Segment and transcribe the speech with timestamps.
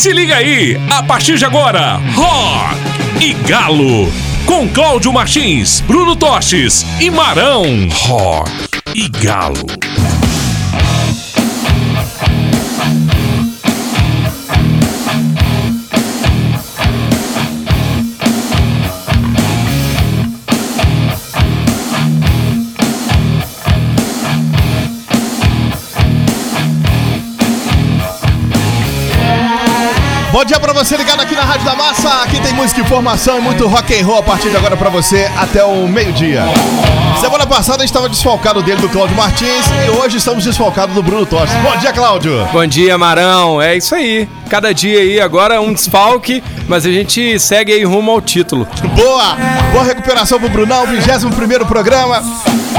[0.00, 4.10] Se liga aí, a partir de agora, Rock e Galo.
[4.46, 7.66] Com Cláudio Martins, Bruno Tostes e Marão.
[7.92, 8.50] Rock
[8.94, 9.66] e Galo.
[30.40, 32.22] Bom dia pra você ligado aqui na Rádio da Massa.
[32.22, 35.30] Aqui tem música, informação e muito rock and roll a partir de agora pra você
[35.36, 36.44] até o meio-dia.
[37.20, 41.02] Semana passada a gente estava desfalcado dele do Cláudio Martins e hoje estamos desfalcados do
[41.02, 41.54] Bruno Tostes.
[41.60, 42.48] Bom dia, Cláudio.
[42.50, 43.60] Bom dia, Marão.
[43.60, 44.26] É isso aí.
[44.48, 48.64] Cada dia aí agora um desfalque, mas a gente segue aí rumo ao título.
[48.94, 49.36] Boa!
[49.72, 52.22] Boa recuperação pro Brunão, 21 primeiro programa.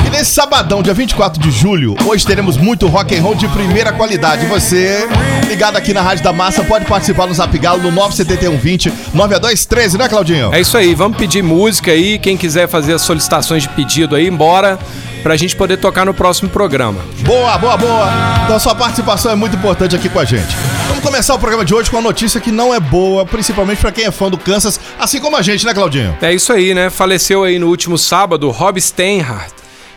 [0.08, 3.92] E nesse sabadão, dia 24 de julho, hoje teremos muito rock and roll de primeira
[3.92, 4.46] qualidade.
[4.46, 5.10] Você,
[5.46, 10.08] ligado aqui na Rádio da Massa, pode participar no Zap Galo no 97120 9213, né,
[10.08, 10.54] Claudinho?
[10.54, 12.18] É isso aí, vamos pedir música aí.
[12.18, 14.80] Quem quiser fazer as solicitações de pedido aí, embora
[15.22, 17.02] pra gente poder tocar no próximo programa.
[17.26, 18.10] Boa, boa, boa.
[18.46, 20.56] Então sua participação é muito importante aqui com a gente.
[21.02, 23.92] Vamos começar o programa de hoje com uma notícia que não é boa, principalmente pra
[23.92, 26.16] quem é fã do Kansas, assim como a gente, né, Claudinho?
[26.22, 26.92] É isso aí, né?
[26.92, 29.52] Faleceu aí no último sábado Rob Steinhardt.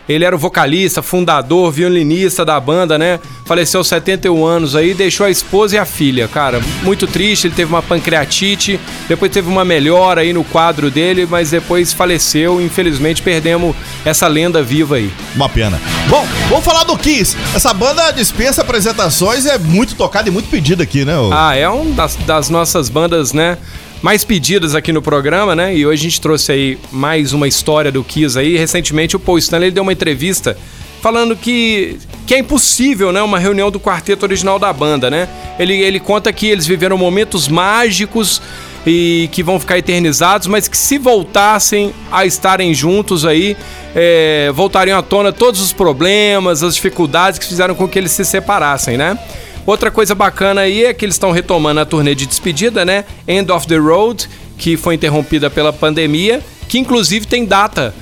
[0.07, 3.19] Ele era o vocalista, fundador, violinista da banda, né?
[3.45, 6.61] Faleceu aos 71 anos aí, deixou a esposa e a filha, cara.
[6.83, 11.51] Muito triste, ele teve uma pancreatite, depois teve uma melhora aí no quadro dele, mas
[11.51, 12.61] depois faleceu.
[12.61, 15.11] Infelizmente perdemos essa lenda viva aí.
[15.35, 15.79] Uma pena.
[16.07, 17.35] Bom, vamos falar do Kiss.
[17.55, 21.13] Essa banda dispensa apresentações, é muito tocada e muito pedida aqui, né?
[21.31, 23.57] Ah, é um das, das nossas bandas, né?
[24.01, 25.75] Mais pedidas aqui no programa, né?
[25.75, 28.57] E hoje a gente trouxe aí mais uma história do Kiss aí.
[28.57, 30.57] Recentemente o Paul Stanley deu uma entrevista
[31.01, 33.21] falando que, que é impossível, né?
[33.21, 35.27] Uma reunião do quarteto original da banda, né?
[35.57, 38.41] Ele, ele conta que eles viveram momentos mágicos
[38.85, 43.57] e que vão ficar eternizados, mas que se voltassem a estarem juntos aí,
[43.95, 48.23] é, voltariam à tona todos os problemas, as dificuldades que fizeram com que eles se
[48.23, 49.17] separassem, né?
[49.65, 53.03] Outra coisa bacana aí é que eles estão retomando a turnê de despedida, né?
[53.27, 57.93] End of the Road, que foi interrompida pela pandemia, que inclusive tem data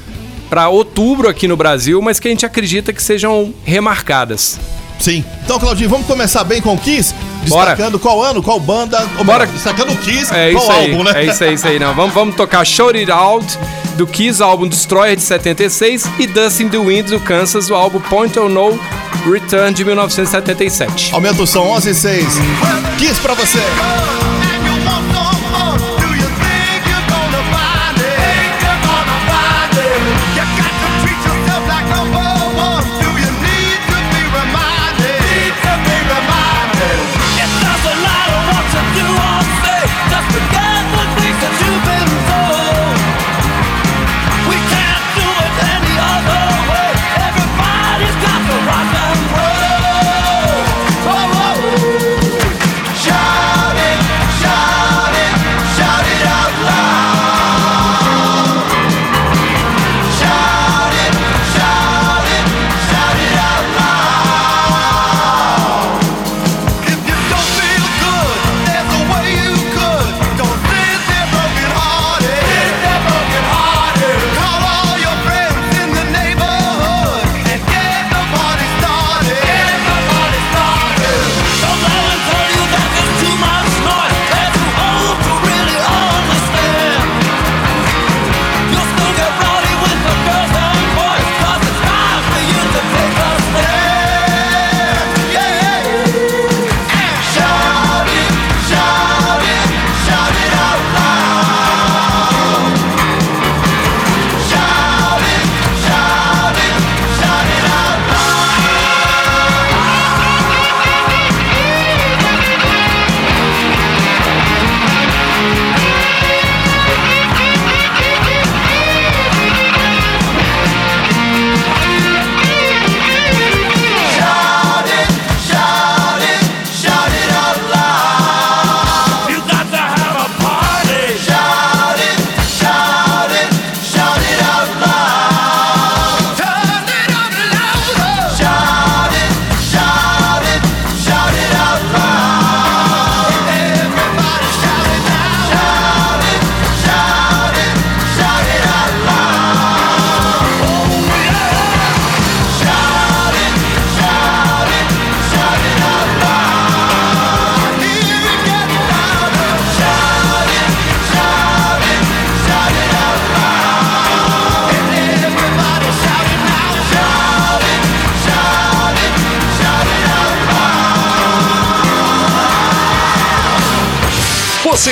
[0.50, 4.60] para outubro aqui no Brasil, mas que a gente acredita que sejam remarcadas.
[5.04, 5.24] Sim.
[5.44, 7.14] Então, Claudinho, vamos começar bem com o Kiss?
[7.50, 7.72] Bora.
[7.72, 9.06] Destacando qual ano, qual banda.
[9.26, 9.46] Bora.
[9.46, 11.12] Destacando o Kiss, É qual isso aí, álbum, né?
[11.16, 11.78] é isso aí, isso aí.
[11.78, 13.60] Não, vamos, vamos tocar Shout It Out
[13.98, 17.76] do Kiss, o álbum Destroyer de 76 e Dust in the Wind do Kansas, o
[17.76, 18.80] álbum Point of No
[19.30, 21.14] Return de 1977.
[21.14, 22.26] Aumenta o som, 11 e 6.
[22.98, 23.60] Kiss pra você.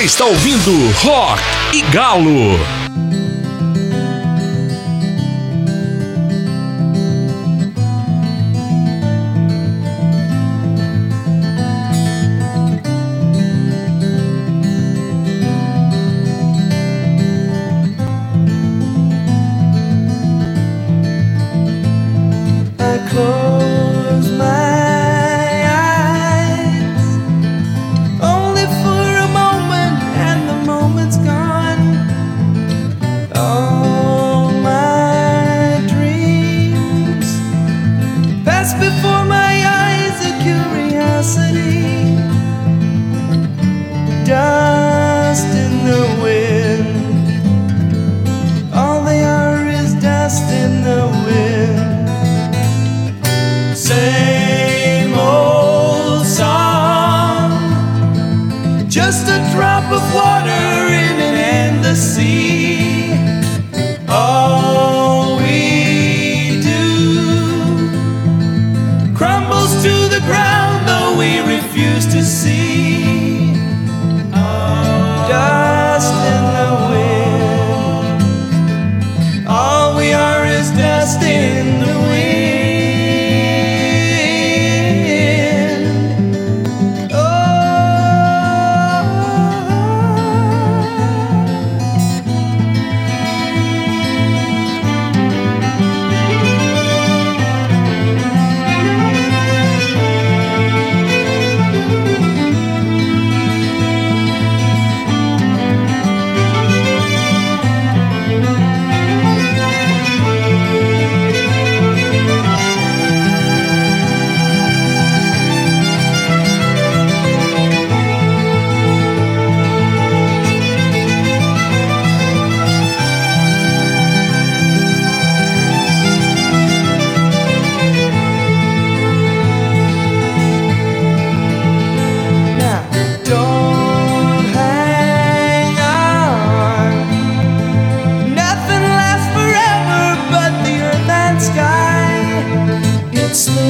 [0.02, 0.72] Você está ouvindo
[1.04, 1.40] Rock
[1.72, 2.81] e Galo.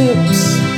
[0.04, 0.71] It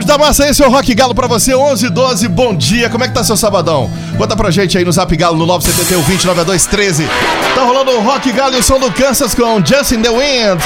[0.00, 2.88] Rádio da Massa, esse é o Rock Galo pra você, 11 h 12 bom dia.
[2.88, 3.90] Como é que tá seu sabadão?
[4.16, 7.06] Conta pra gente aí no Zap Galo, no 971 20 9213.
[7.54, 10.58] Tá rolando o Rock Galo e o som do Kansas com Justin the Wind.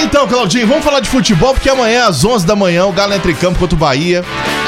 [0.00, 3.32] Então, Claudinho, vamos falar de futebol, porque amanhã às 11 da manhã o Galo entra
[3.32, 4.24] em campo contra o Bahia.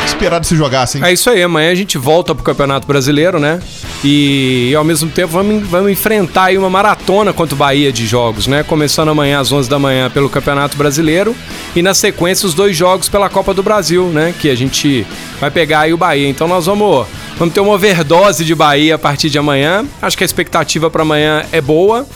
[0.08, 1.04] Esperado se jogasse, hein?
[1.04, 3.60] É isso aí, amanhã a gente volta pro Campeonato Brasileiro, né?
[4.02, 8.06] E, e ao mesmo tempo vamos, vamos enfrentar aí uma maratona contra o Bahia de
[8.06, 8.62] jogos, né?
[8.62, 11.36] Começando amanhã às 11 da manhã pelo Campeonato Brasileiro
[11.76, 14.34] e na sequência os dois jogos pela Copa do Brasil, né?
[14.40, 15.06] Que a gente
[15.40, 16.28] vai pegar aí o Bahia.
[16.28, 19.84] Então nós vamos, vamos ter uma overdose de Bahia a partir de amanhã.
[20.00, 22.06] Acho que a expectativa para amanhã é boa.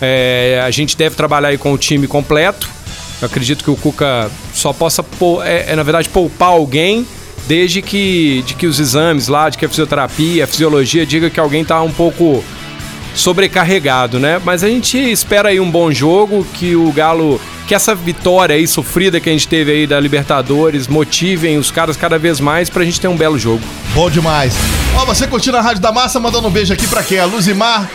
[0.00, 2.68] É, a gente deve trabalhar aí com o time completo.
[3.20, 5.04] Eu acredito que o Cuca só possa,
[5.44, 7.06] é, é, na verdade, poupar alguém
[7.46, 11.40] desde que, de que os exames lá, de que a fisioterapia, a fisiologia diga que
[11.40, 12.44] alguém tá um pouco
[13.14, 14.40] sobrecarregado, né?
[14.44, 18.66] Mas a gente espera aí um bom jogo, que o Galo, que essa vitória aí
[18.68, 22.84] sofrida que a gente teve aí da Libertadores motivem os caras cada vez mais pra
[22.84, 23.62] gente ter um belo jogo.
[23.94, 24.54] Bom demais.
[24.96, 27.18] Ó, você curtindo a Rádio da Massa, mandando um beijo aqui pra quem?
[27.18, 27.88] A Luzimar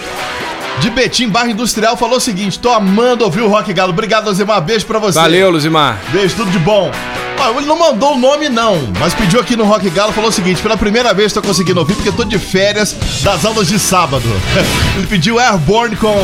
[0.79, 3.91] de Betim, Barra Industrial, falou o seguinte: tô amando ouvir o Rock Galo.
[3.91, 4.61] Obrigado, Luzimar.
[4.61, 5.19] Beijo pra você.
[5.19, 5.99] Valeu, Luzimar.
[6.11, 6.91] Beijo, tudo de bom.
[7.39, 10.33] Ó, ele não mandou o nome, não, mas pediu aqui no Rock Galo, falou o
[10.33, 14.23] seguinte: pela primeira vez tô conseguindo ouvir, porque tô de férias das aulas de sábado.
[14.97, 16.15] Ele pediu Airborne com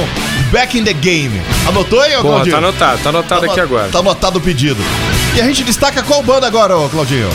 [0.51, 1.41] Back in the Game.
[1.67, 2.51] Anotou aí, ô Porra, Claudinho?
[2.53, 3.89] tá anotado, tá anotado aqui ano- agora.
[3.89, 4.81] Tá anotado o pedido.
[5.35, 7.29] E a gente destaca qual banda agora, ô Claudinho?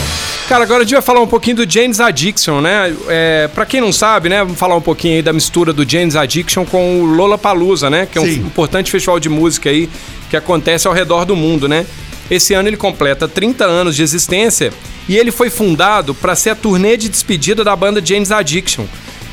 [0.47, 2.93] Cara, agora a gente vai falar um pouquinho do James Addiction, né?
[3.07, 6.15] É, pra quem não sabe, né, vamos falar um pouquinho aí da mistura do James
[6.15, 8.05] Addiction com o Lollapalooza, né?
[8.11, 8.41] Que é um Sim.
[8.41, 9.89] importante festival de música aí
[10.29, 11.85] que acontece ao redor do mundo, né?
[12.29, 14.73] Esse ano ele completa 30 anos de existência
[15.07, 18.85] e ele foi fundado para ser a turnê de despedida da banda James Addiction.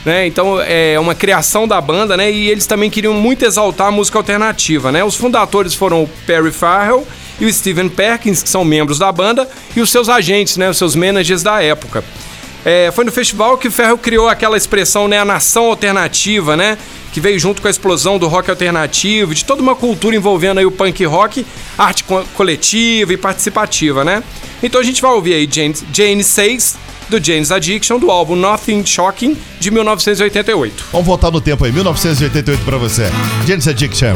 [0.05, 0.27] Né?
[0.27, 2.31] Então é uma criação da banda, né?
[2.31, 5.05] E eles também queriam muito exaltar a música alternativa, né?
[5.05, 7.07] Os fundadores foram o Perry Farrell
[7.41, 10.79] e o Steven Perkins, que são membros da banda, e os seus agentes, né, os
[10.79, 12.05] seus managers da época.
[12.65, 16.77] É, foi no festival que o Ferro criou aquela expressão, né, a nação alternativa, né,
[17.13, 20.67] que veio junto com a explosão do rock alternativo, de toda uma cultura envolvendo aí
[20.67, 21.45] o punk rock,
[21.79, 24.23] arte co coletiva e participativa, né.
[24.63, 26.77] Então a gente vai ouvir aí James, Jane 6,
[27.09, 30.85] do James Addiction, do álbum Nothing Shocking, de 1988.
[30.93, 33.11] Vamos voltar no tempo aí, 1988 para você.
[33.47, 34.15] James Addiction.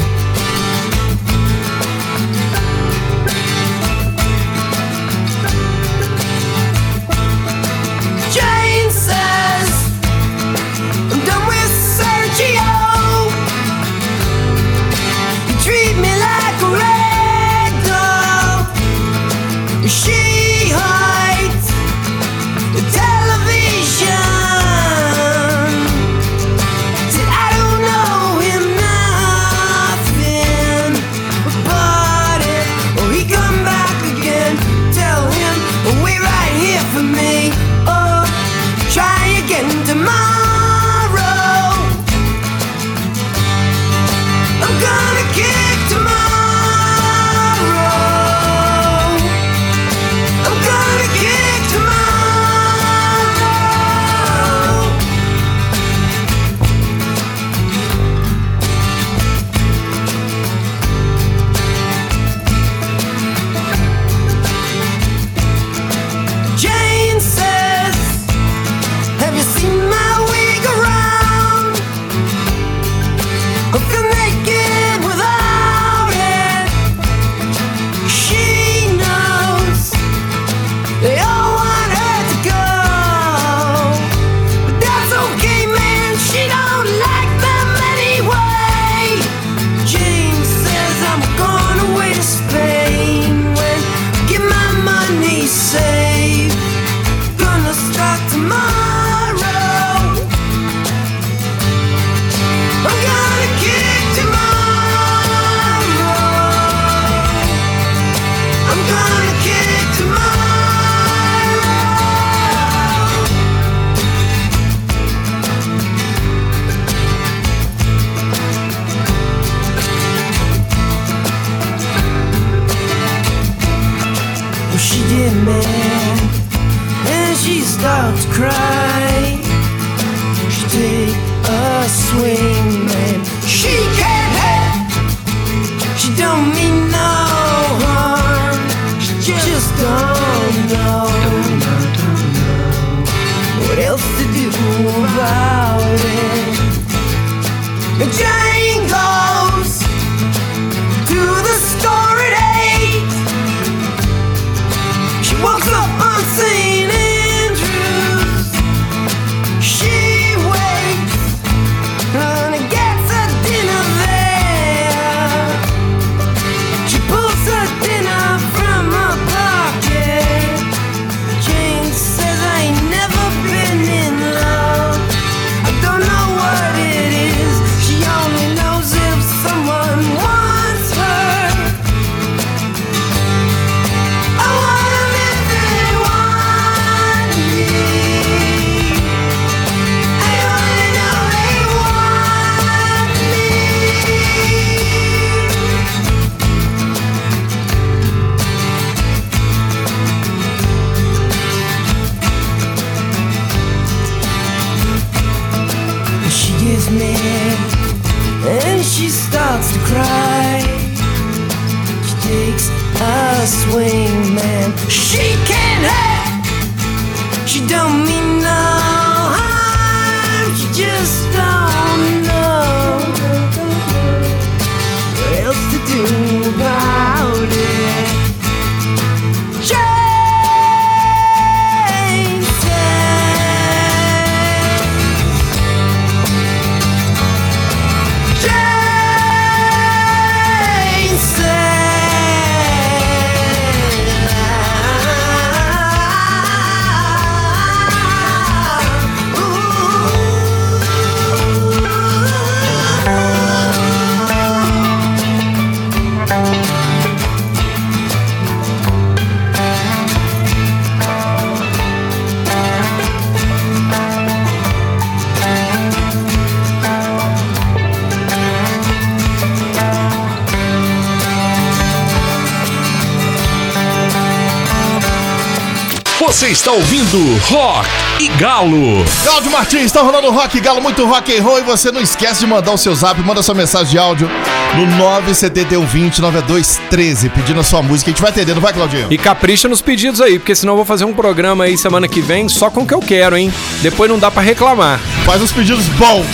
[276.26, 277.18] Você está ouvindo
[277.50, 277.86] Rock
[278.18, 279.04] e Galo.
[279.22, 281.58] Cláudio Martins, tá rolando rock galo, muito rock and roll.
[281.58, 284.28] E você não esquece de mandar o seu zap, manda sua mensagem de áudio
[284.74, 288.10] no 97120 9213, pedindo a sua música.
[288.10, 289.08] A gente vai atender, não vai, Claudinho?
[289.10, 292.22] E capricha nos pedidos aí, porque senão eu vou fazer um programa aí semana que
[292.22, 293.52] vem só com o que eu quero, hein?
[293.82, 294.98] Depois não dá pra reclamar.
[295.26, 296.26] Faz uns pedidos bons.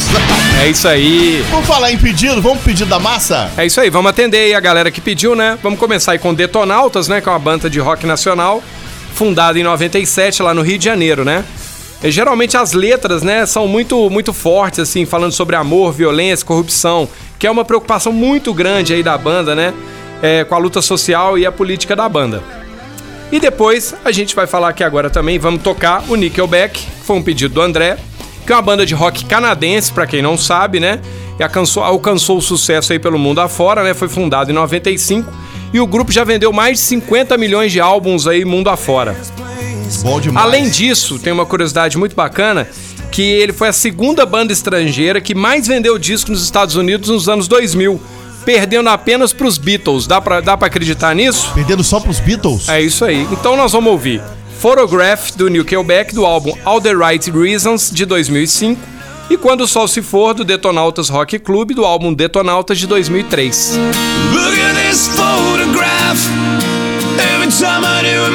[0.63, 1.45] É isso aí.
[1.51, 3.51] Vamos falar em pedido, vamos pedido da massa?
[3.57, 5.59] É isso aí, vamos atender aí a galera que pediu, né?
[5.61, 7.21] Vamos começar aí com Detonautas, né?
[7.21, 8.63] Que é uma banda de rock nacional,
[9.15, 11.45] fundada em 97 lá no Rio de Janeiro, né?
[12.03, 17.09] E, geralmente as letras, né, são muito, muito fortes, assim, falando sobre amor, violência, corrupção,
[17.39, 19.75] que é uma preocupação muito grande aí da banda, né?
[20.23, 22.43] É, com a luta social e a política da banda.
[23.33, 27.17] E depois a gente vai falar aqui agora também, vamos tocar o Nickelback, que foi
[27.17, 27.97] um pedido do André,
[28.47, 31.01] que é uma banda de rock canadense, pra quem não sabe, né?
[31.39, 33.95] E alcançou, alcançou o sucesso aí pelo mundo afora, né?
[33.95, 35.33] Foi fundado em 95
[35.73, 39.17] e o grupo já vendeu mais de 50 milhões de álbuns aí mundo afora.
[40.03, 40.47] Bom demais.
[40.47, 42.69] Além disso, tem uma curiosidade muito bacana,
[43.11, 47.29] que ele foi a segunda banda estrangeira que mais vendeu discos nos Estados Unidos nos
[47.29, 48.01] anos 2000,
[48.45, 50.07] perdendo apenas pros Beatles.
[50.07, 51.51] Dá pra, dá pra acreditar nisso?
[51.55, 52.69] Perdendo só pros Beatles?
[52.69, 53.27] É isso aí.
[53.33, 54.23] Então nós vamos ouvir
[54.61, 59.00] Photograph do Nickelback do álbum All the Right Reasons de 2005
[59.31, 63.79] e Quando o Sol se For do Detonautas Rock Club do álbum Detonautas de 2003.
[64.33, 66.19] Look at this photograph.
[67.17, 68.31] Every time I do,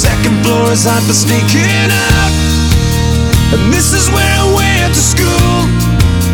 [0.00, 2.32] second floor is hot for sneaking out.
[3.52, 5.52] And this is where I went to school.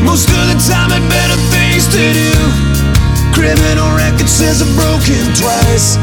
[0.07, 2.33] Most of the time had better things to do.
[3.35, 5.99] Criminal record says I've broken twice.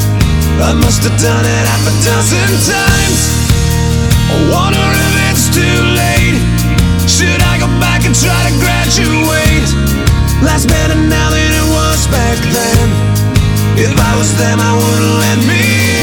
[0.60, 3.22] I must have done it half a dozen times.
[4.28, 6.44] I wonder if it's too late.
[7.08, 9.72] Should I go back and try to graduate?
[10.44, 12.88] Life's better now than it was back then.
[13.80, 16.03] If I was them, I wouldn't let me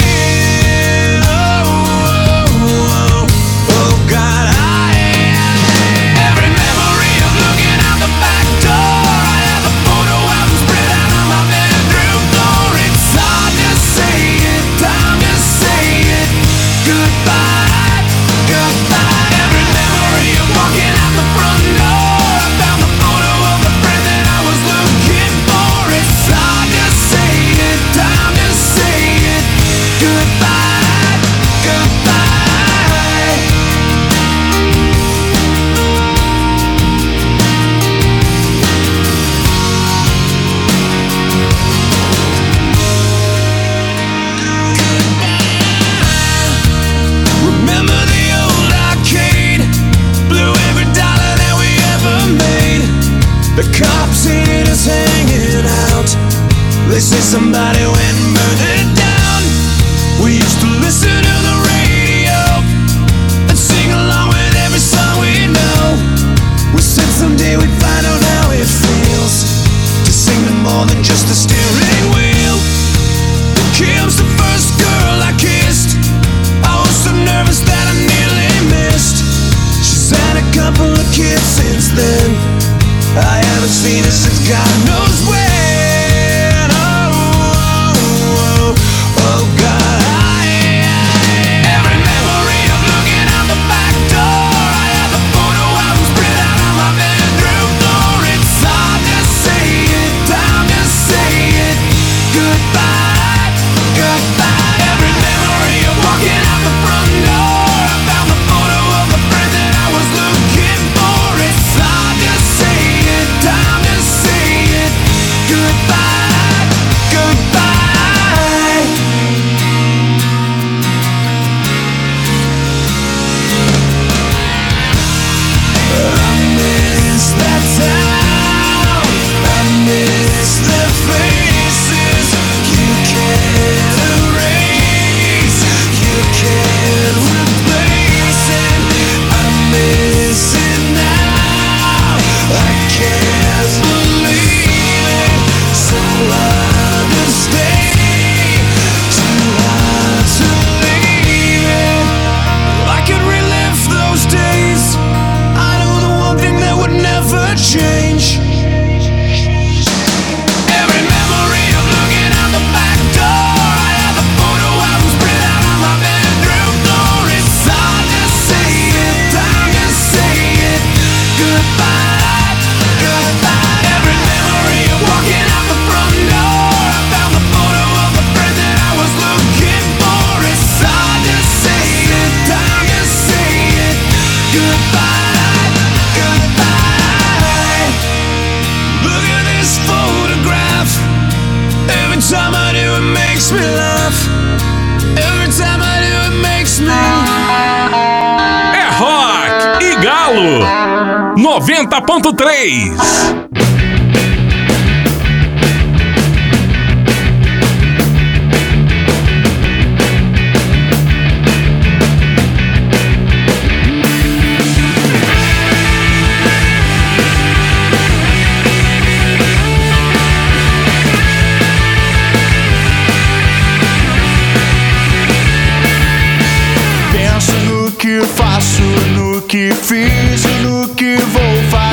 [57.31, 57.90] somebody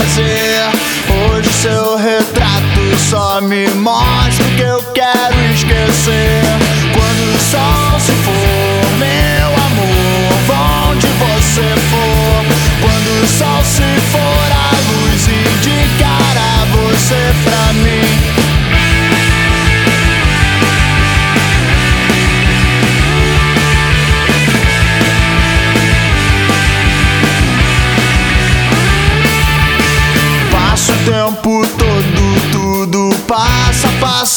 [0.08, 0.72] fazer.
[1.30, 6.42] Hoje seu retrato só me mostra o que eu quero esquecer.
[6.94, 8.98] Quando o sol se for,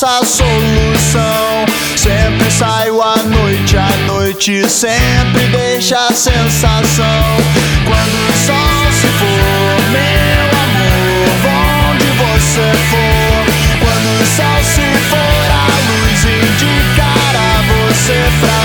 [0.00, 1.66] passa, passa a solução.
[1.96, 7.36] Sempre saio à noite, à noite sempre deixa a sensação.
[7.84, 11.28] Quando o sol se for, meu amor,
[11.90, 13.44] onde você for.
[13.80, 18.59] Quando o sol se for, a luz indicará você pra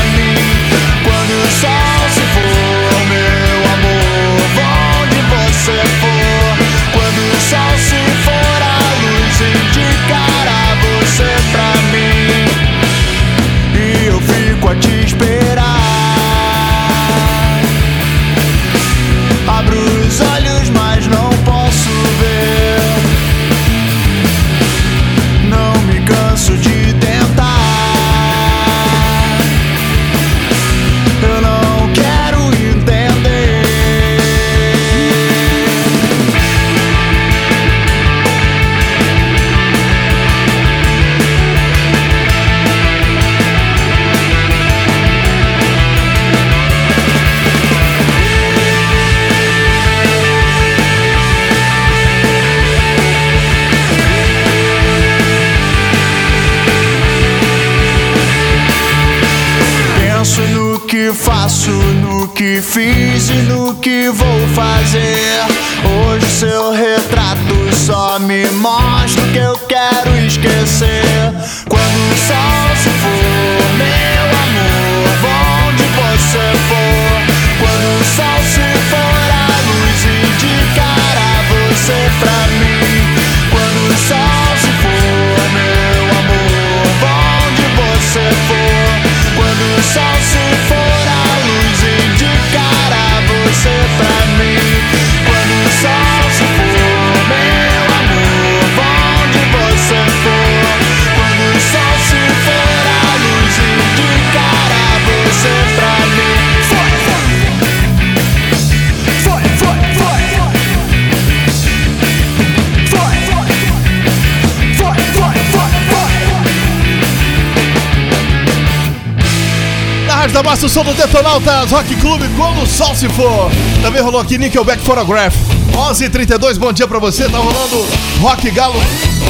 [120.35, 123.49] Na Rádio da Massa, o som do Detonautas Rock Clube, quando o sol se for.
[123.81, 125.33] Também rolou aqui Nickelback Photograph.
[125.71, 127.29] 11h32, bom dia pra você.
[127.29, 127.85] Tá rolando
[128.19, 128.75] Rock Galo.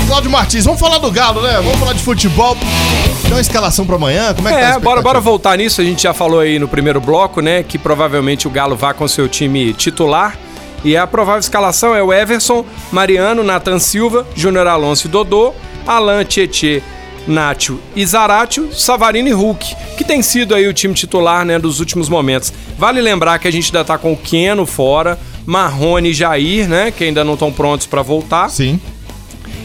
[0.07, 1.53] Cláudio Martins, vamos falar do Galo, né?
[1.57, 2.57] Vamos falar de futebol.
[3.21, 4.33] Tem uma escalação pra amanhã?
[4.33, 5.03] Como é que tá É, bora, expectativa?
[5.03, 5.79] bora voltar nisso.
[5.79, 7.61] A gente já falou aí no primeiro bloco, né?
[7.61, 10.35] Que provavelmente o Galo vá com seu time titular.
[10.83, 15.53] E a provável escalação é o Everson, Mariano, Nathan Silva, Júnior Alonso e Dodô,
[15.85, 16.81] Alan Tietê,
[17.27, 21.79] Nátio e Zaratio, Savarino e Hulk, que tem sido aí o time titular, né, dos
[21.79, 22.53] últimos momentos.
[22.77, 26.91] Vale lembrar que a gente ainda tá com o Keno fora, Marrone e Jair, né,
[26.91, 28.49] que ainda não estão prontos pra voltar.
[28.49, 28.79] Sim.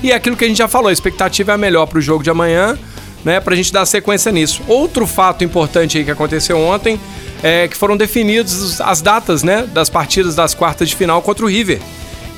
[0.02, 2.22] E é aquilo que a gente já falou, a expectativa é a melhor pro jogo
[2.24, 2.78] de amanhã,
[3.24, 3.38] né?
[3.38, 4.62] Pra gente dar sequência nisso.
[4.66, 6.98] Outro fato importante aí que aconteceu ontem
[7.42, 9.68] é que foram definidos as datas, né?
[9.72, 11.80] Das partidas das quartas de final contra o River.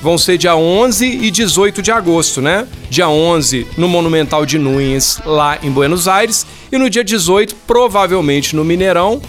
[0.02, 2.66] Vão ser dia 11 e 18 de agosto, né?
[2.90, 6.44] Dia 11 no Monumental de Nunes, lá em Buenos Aires.
[6.72, 9.22] E no dia 18, provavelmente no Mineirão.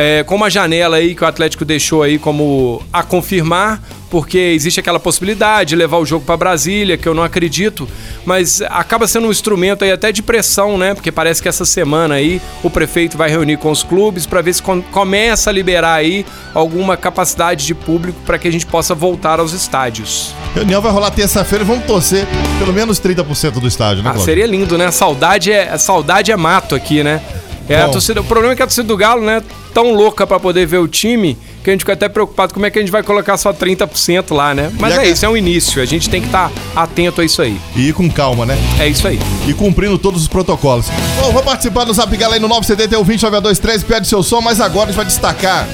[0.00, 4.78] É, com uma janela aí que o Atlético deixou aí como a confirmar, porque existe
[4.78, 7.86] aquela possibilidade de levar o jogo para Brasília, que eu não acredito,
[8.24, 10.94] mas acaba sendo um instrumento aí até de pressão, né?
[10.94, 14.52] Porque parece que essa semana aí o prefeito vai reunir com os clubes para ver
[14.54, 18.94] se com- começa a liberar aí alguma capacidade de público para que a gente possa
[18.94, 20.32] voltar aos estádios.
[20.54, 22.24] Reunião vai rolar terça-feira e vamos torcer
[22.60, 24.92] pelo menos 30% do estádio, né, Ah, seria lindo, né?
[24.92, 27.20] Saudade é, saudade é mato aqui, né?
[27.68, 29.42] É, a torcida, o problema é que a torcida do Galo, né,
[29.74, 32.70] tão louca pra poder ver o time que a gente fica até preocupado como é
[32.70, 34.72] que a gente vai colocar só 30% lá, né?
[34.78, 35.82] Mas a é que- isso, é um início.
[35.82, 37.60] A gente tem que estar atento a isso aí.
[37.76, 38.56] E ir com calma, né?
[38.80, 39.18] É isso aí.
[39.46, 40.86] E cumprindo todos os protocolos.
[41.20, 44.84] Bom, vou participar do Zap Gala aí no 971 20 pede seu som, mas agora
[44.84, 45.68] a gente vai destacar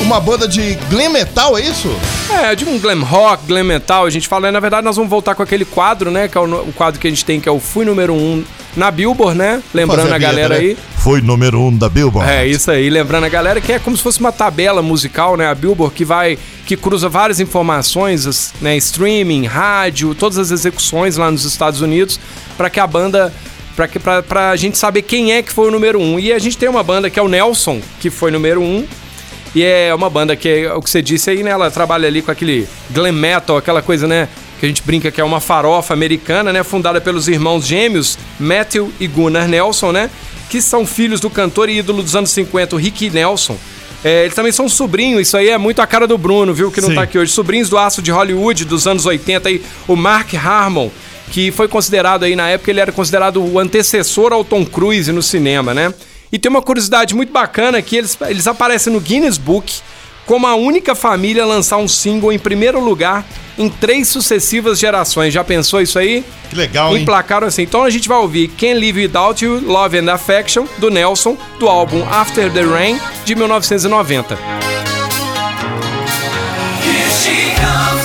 [0.00, 1.88] uma banda de glam metal, é isso?
[2.30, 5.34] É, de um glam rock, glam metal, a gente fala, na verdade nós vamos voltar
[5.34, 7.52] com aquele quadro, né, que é o, o quadro que a gente tem, que é
[7.52, 8.44] o Fui Número 1 um
[8.76, 9.62] na Billboard, né?
[9.72, 10.60] Lembrando a vinheta, galera né?
[10.60, 10.76] aí.
[11.04, 12.30] Foi número um da Billboard.
[12.30, 15.46] É, isso aí, lembrando a galera que é como se fosse uma tabela musical, né?
[15.46, 18.74] A Billboard que vai, que cruza várias informações, né?
[18.78, 22.18] Streaming, rádio, todas as execuções lá nos Estados Unidos,
[22.56, 23.30] para que a banda.
[23.76, 26.18] Pra, que, pra, pra gente saber quem é que foi o número um.
[26.18, 28.86] E a gente tem uma banda que é o Nelson, que foi número um.
[29.54, 31.50] E é uma banda que é o que você disse aí, né?
[31.50, 34.26] Ela trabalha ali com aquele glam metal, aquela coisa, né?
[34.58, 36.62] Que a gente brinca que é uma farofa americana, né?
[36.62, 40.08] Fundada pelos irmãos gêmeos Matthew e Gunnar Nelson, né?
[40.48, 43.58] Que são filhos do cantor e ídolo dos anos 50, o Ricky Nelson.
[44.04, 46.70] É, eles também são sobrinhos, isso aí é muito a cara do Bruno, viu?
[46.70, 46.94] Que não Sim.
[46.94, 47.32] tá aqui hoje.
[47.32, 50.90] Sobrinhos do aço de Hollywood dos anos 80 aí, o Mark Harmon,
[51.30, 55.22] que foi considerado aí na época, ele era considerado o antecessor ao Tom Cruise no
[55.22, 55.92] cinema, né?
[56.30, 59.80] E tem uma curiosidade muito bacana que eles, eles aparecem no Guinness Book
[60.26, 63.24] como a única família a lançar um single em primeiro lugar
[63.56, 65.32] em três sucessivas gerações.
[65.32, 66.24] Já pensou isso aí?
[66.50, 67.02] Que legal, hein?
[67.02, 67.62] Emplacaram assim.
[67.62, 71.68] Então a gente vai ouvir Can't Live Without You, Love and Affection, do Nelson, do
[71.68, 74.34] álbum After the Rain, de 1990.
[76.82, 78.04] Here she comes,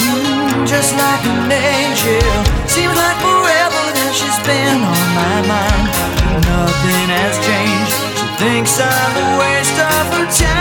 [0.00, 2.22] Mm, just like an angel.
[2.66, 5.88] Seems like forever that she's been on my mind.
[6.46, 7.96] Nothing has changed.
[8.18, 10.57] She thinks I'm a waste of her time.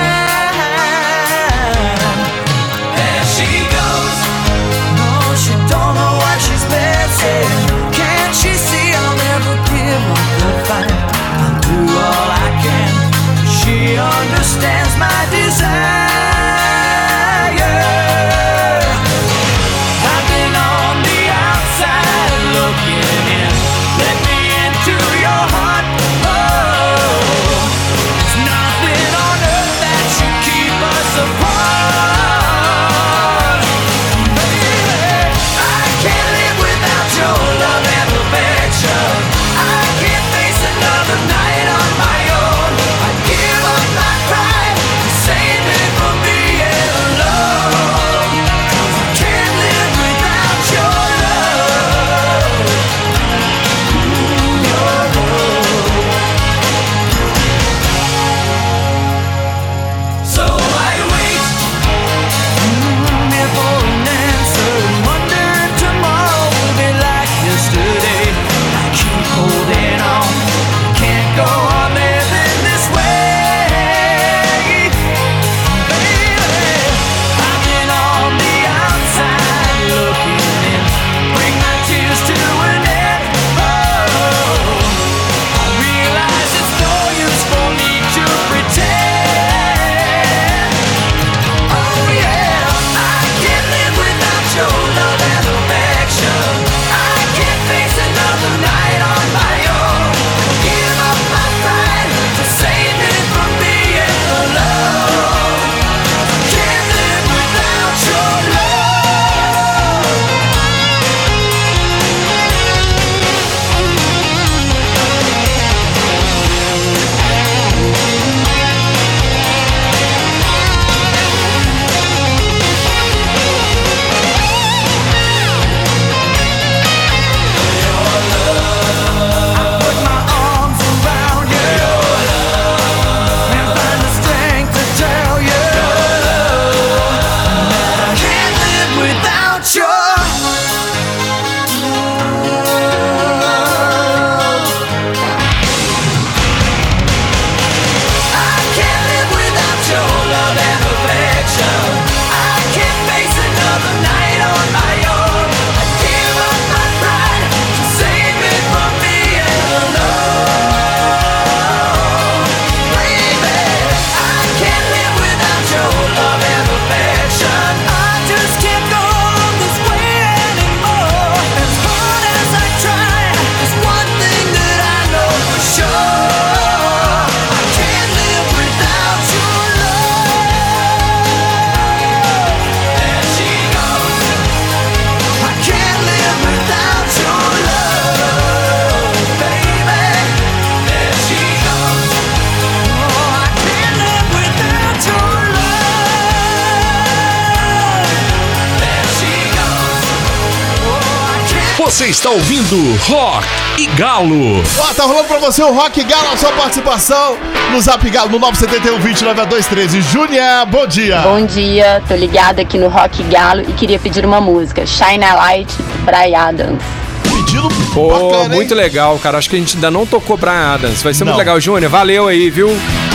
[201.98, 202.76] Você está ouvindo
[203.08, 203.48] Rock
[203.80, 204.64] e Galo.
[204.78, 207.36] Ó, tá rolando pra você o Rock Galo, a sua participação
[207.72, 210.02] no Zap Galo no 971 20 9213.
[210.02, 211.22] Júnior, bom dia.
[211.22, 215.34] Bom dia, tô ligada aqui no Rock Galo e queria pedir uma música, Shine a
[215.34, 215.74] Light,
[216.06, 216.84] Brian Adams.
[217.24, 218.80] Pedido Pô, bacana, muito hein?
[218.80, 219.40] legal, cara.
[219.40, 221.02] Acho que a gente ainda não tocou Brian Adams.
[221.02, 221.32] Vai ser Não.
[221.32, 221.90] muito legal, Júnior.
[221.90, 222.70] Valeu aí, viu?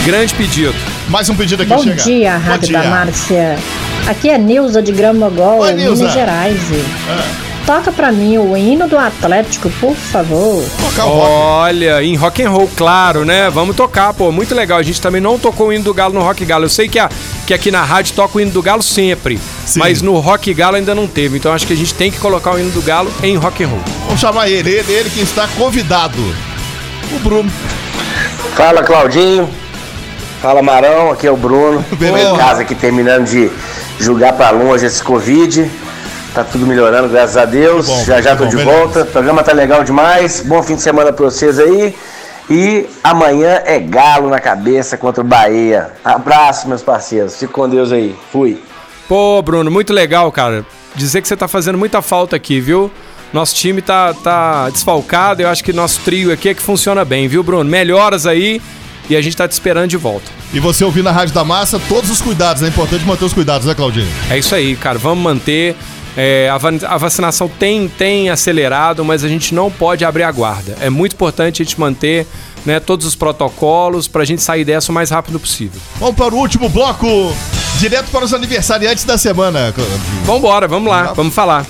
[0.05, 0.75] Grande pedido.
[1.09, 2.03] Mais um pedido aqui Bom chega.
[2.03, 2.83] dia, Bom Rádio dia.
[2.83, 3.59] da Márcia.
[4.09, 5.73] Aqui é Neuza de Gramogol, Oi.
[5.73, 6.59] Minas Gerais.
[7.09, 10.65] Ah, Toca pra mim o hino do Atlético, por favor.
[10.81, 11.31] tocar o rock.
[11.31, 13.49] Olha, em rock and roll, claro, né?
[13.51, 14.79] Vamos tocar, pô, muito legal.
[14.79, 16.65] A gente também não tocou o hino do Galo no Rock Galo.
[16.65, 17.09] Eu sei que, a,
[17.47, 19.79] que aqui na rádio toca o hino do Galo sempre, Sim.
[19.79, 21.39] mas no Rock Galo ainda não teve.
[21.39, 23.69] Então acho que a gente tem que colocar o hino do Galo em rock and
[23.69, 23.81] roll.
[24.07, 26.19] Vamos chamar ele, ele, ele que está convidado.
[27.15, 27.51] O Bruno.
[28.57, 29.49] Fala Claudinho,
[30.43, 31.85] fala Marão, aqui é o Bruno.
[31.93, 32.31] Beleza.
[32.33, 33.51] Em casa aqui terminando de
[33.99, 35.71] julgar pra longe esse Covid.
[36.35, 37.87] Tá tudo melhorando, graças a Deus.
[37.87, 38.75] Bom, já já tô bom, de melhor.
[38.75, 39.03] volta.
[39.03, 40.41] O programa tá legal demais.
[40.41, 41.95] Bom fim de semana pra vocês aí.
[42.49, 45.91] E amanhã é galo na cabeça contra o Bahia.
[46.05, 47.37] Abraço, meus parceiros.
[47.37, 48.17] Fico com Deus aí.
[48.33, 48.59] Fui.
[49.07, 50.65] Pô, Bruno, muito legal, cara.
[50.95, 52.91] Dizer que você tá fazendo muita falta aqui, viu?
[53.33, 55.43] Nosso time tá, tá desfalcado.
[55.43, 57.69] Eu acho que nosso trio aqui é que funciona bem, viu, Bruno?
[57.69, 58.61] Melhoras aí
[59.09, 60.31] e a gente tá te esperando de volta.
[60.53, 62.63] E você ouvindo na Rádio da Massa, todos os cuidados.
[62.63, 64.09] É importante manter os cuidados, né, Claudinho?
[64.31, 64.99] É isso aí, cara.
[64.99, 65.77] Vamos manter.
[66.17, 70.33] É, a, va- a vacinação tem, tem acelerado, mas a gente não pode abrir a
[70.33, 70.77] guarda.
[70.81, 72.27] É muito importante a gente manter
[72.67, 75.81] né, todos os protocolos para a gente sair dessa o mais rápido possível.
[75.97, 77.07] Vamos para o último bloco.
[77.79, 79.75] Direto para os aniversariantes da semana.
[80.25, 81.67] Vambora, vamos lá, vamos falar.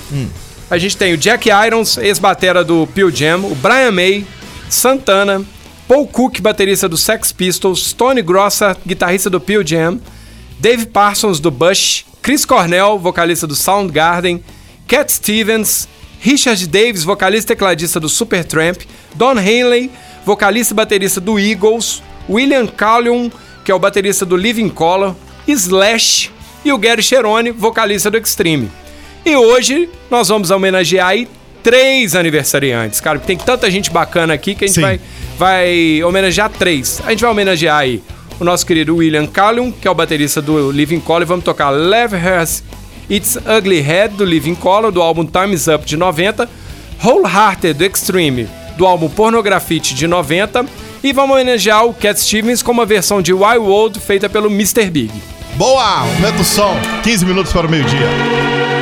[0.69, 4.25] A gente tem o Jack Irons, ex-batera do Pearl Jam, o Brian May,
[4.69, 5.41] Santana,
[5.87, 9.99] Paul Cook, baterista do Sex Pistols, Tony Grossa, guitarrista do Pearl Jam,
[10.59, 14.41] Dave Parsons do Bush, Chris Cornell, vocalista do Soundgarden,
[14.87, 15.89] Cat Stevens,
[16.21, 18.83] Richard Davis, vocalista e tecladista do Supertramp,
[19.13, 19.91] Don Henley,
[20.25, 23.29] vocalista e baterista do Eagles, William Callion,
[23.65, 25.13] que é o baterista do Living Color,
[25.45, 26.31] Slash
[26.63, 28.71] e o Gary Cherone, vocalista do Extreme.
[29.25, 31.27] E hoje nós vamos homenagear aí
[31.61, 34.81] três aniversariantes, cara, porque tem tanta gente bacana aqui que a gente Sim.
[34.81, 35.01] vai,
[35.37, 37.01] vai homenagear três.
[37.05, 38.01] A gente vai homenagear aí
[38.43, 41.69] o nosso querido William Callion, que é o baterista do Living Color, e vamos tocar
[41.69, 42.61] Love Has
[43.09, 46.47] It's Ugly Head, do Living Color, do álbum Time's Up, de 90,
[47.03, 50.65] Wholehearted do Extreme, do álbum Pornografite, de 90,
[51.03, 54.89] e vamos homenagear o Cat Stevens com uma versão de Wild World feita pelo Mr.
[54.89, 55.11] Big.
[55.55, 55.99] Boa!
[55.99, 56.75] Aumenta o som.
[57.03, 58.72] 15 minutos para o meio-dia.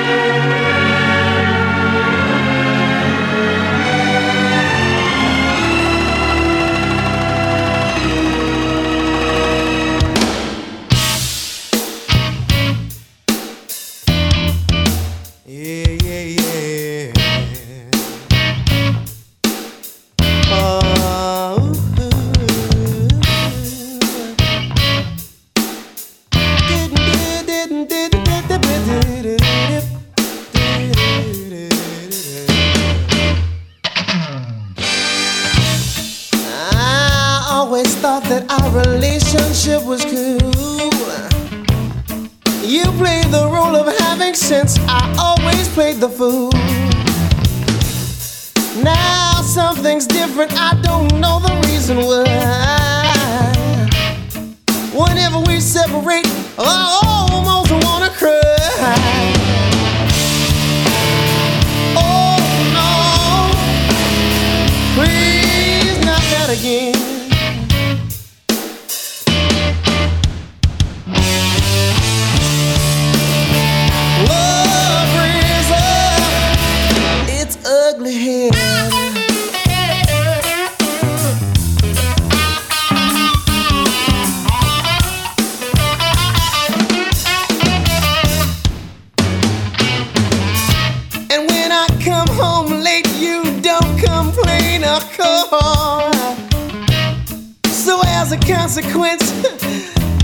[99.02, 99.32] Consequence,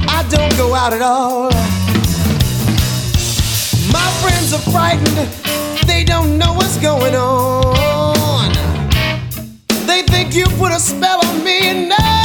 [0.08, 1.50] I don't go out at all.
[3.92, 5.30] My friends are frightened,
[5.88, 8.52] they don't know what's going on.
[9.86, 12.17] They think you put a spell on me, and now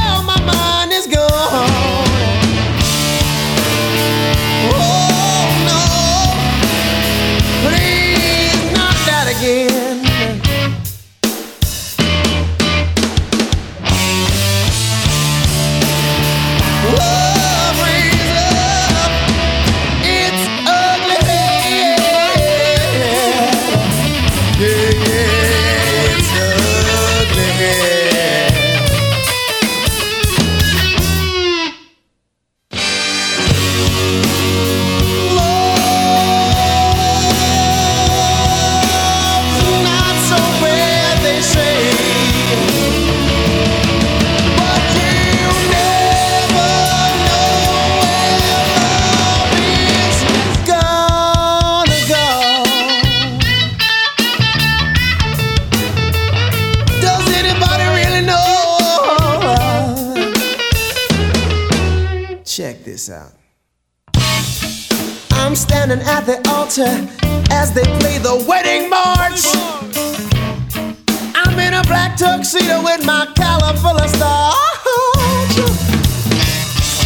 [72.68, 73.26] with my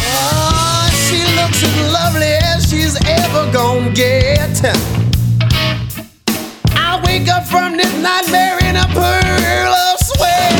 [0.09, 4.61] oh, she looks as lovely as she's ever gonna get.
[6.75, 10.57] I wake up from this nightmare in a pearl of sweat.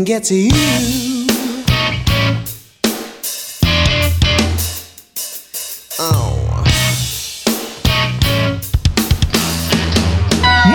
[0.00, 0.52] get to you.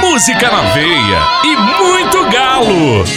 [0.02, 3.17] Música na veia e muito galo.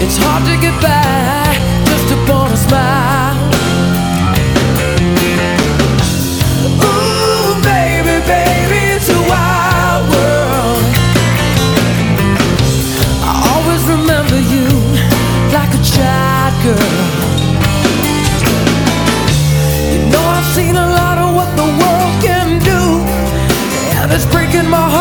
[0.00, 1.54] It's hard to get by
[1.84, 3.37] just upon a smile.
[24.70, 24.97] My heart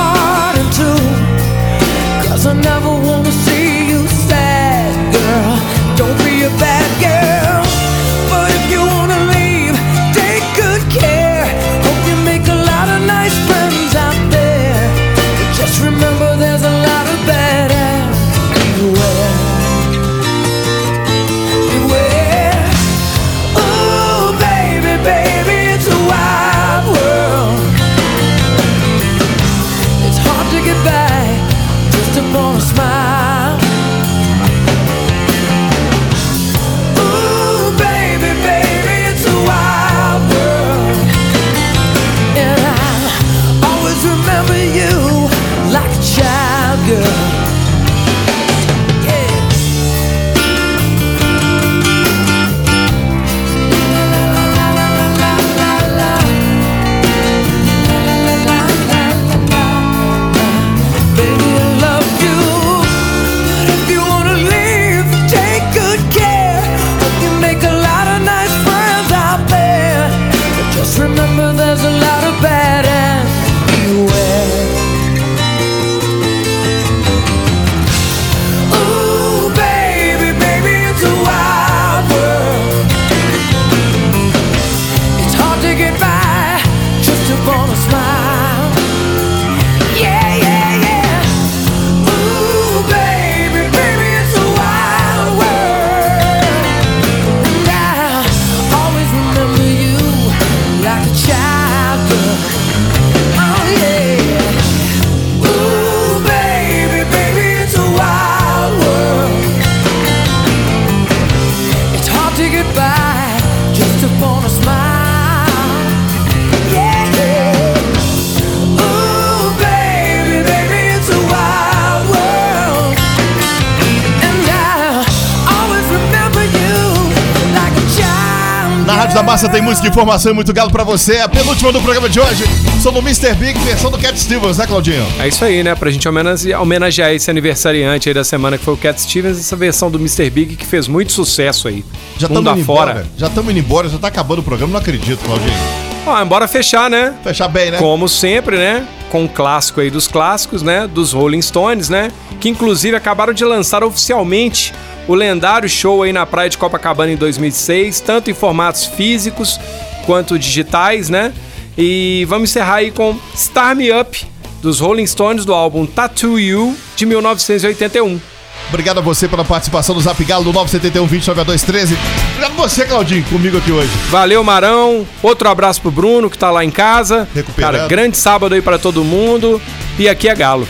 [129.18, 131.16] da Massa tem música, informação e muito galo pra você.
[131.16, 132.44] É a penúltima do programa de hoje.
[132.84, 133.34] Sou do Mr.
[133.34, 135.04] Big, versão do Cat Stevens, né, Claudinho?
[135.20, 135.74] É isso aí, né?
[135.74, 139.90] Pra gente homenagear, esse aniversariante aí da semana que foi o Cat Stevens, essa versão
[139.90, 140.30] do Mr.
[140.30, 141.84] Big que fez muito sucesso aí.
[142.20, 142.92] Já estamos indo afora.
[142.92, 143.08] embora.
[143.18, 145.87] Já estamos indo embora, já tá acabando o programa, não acredito, Claudinho.
[146.08, 147.14] Ó, embora fechar, né?
[147.22, 147.78] Fechar bem, né?
[147.80, 148.88] Como sempre, né?
[149.12, 150.88] Com um clássico aí dos clássicos, né?
[150.88, 152.10] Dos Rolling Stones, né?
[152.40, 154.74] Que inclusive acabaram de lançar oficialmente
[155.06, 159.60] o lendário show aí na praia de Copacabana em 2006, tanto em formatos físicos
[160.06, 161.34] quanto digitais, né?
[161.78, 164.26] E vamos encerrar aí com Star Me Up,
[164.62, 168.37] dos Rolling Stones, do álbum Tattoo You, de 1981.
[168.70, 171.98] Obrigado a você pela participação no Zap Galo do 971 209213.
[172.32, 173.90] Obrigado a você, Claudinho, comigo aqui hoje.
[174.10, 175.08] Valeu, Marão.
[175.24, 177.28] Outro abraço pro Bruno, que tá lá em casa.
[177.34, 177.74] Recuperando.
[177.74, 179.62] Cara, grande sábado aí pra todo mundo.
[179.98, 180.68] E aqui é Galo.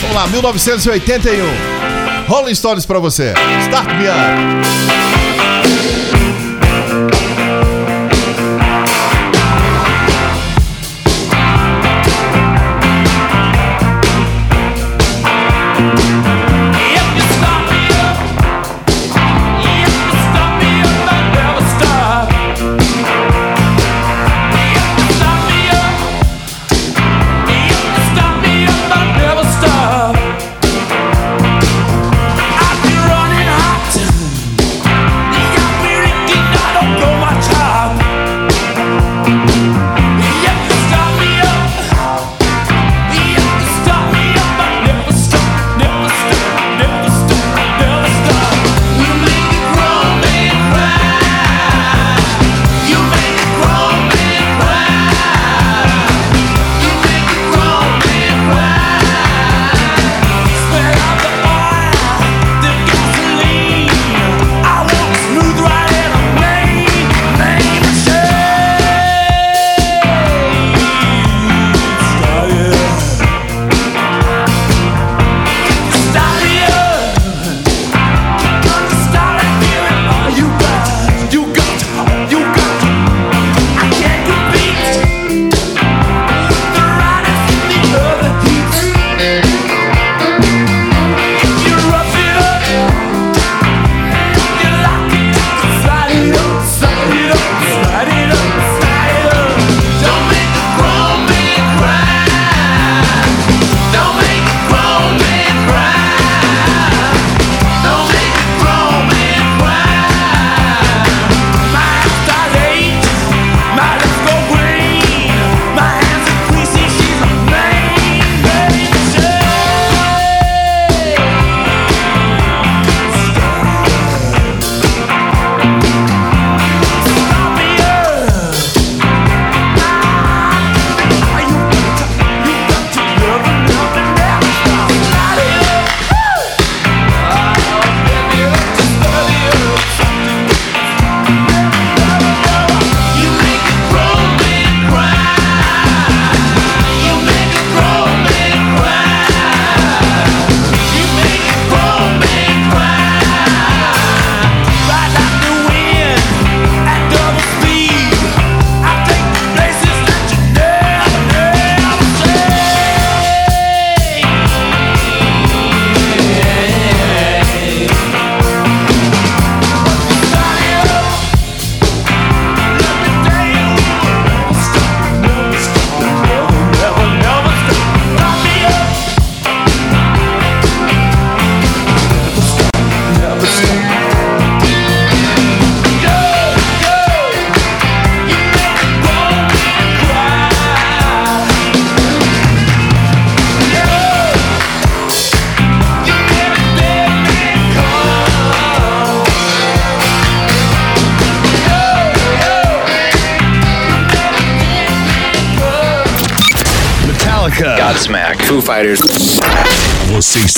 [0.00, 1.44] Vamos lá, 1981.
[2.28, 3.32] Rolling Stones pra você.
[3.66, 4.97] Start Me Up.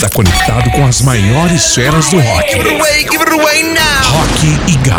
[0.01, 2.51] Está conectado com as maiores feras do rock.
[2.51, 4.19] Give it away now.
[4.19, 4.99] Rock e Galo.